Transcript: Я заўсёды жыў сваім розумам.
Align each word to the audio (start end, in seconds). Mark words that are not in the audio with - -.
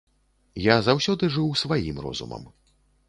Я 0.67 0.77
заўсёды 0.87 1.29
жыў 1.35 1.53
сваім 1.63 2.01
розумам. 2.07 2.43